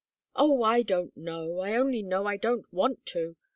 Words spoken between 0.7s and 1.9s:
don't know! I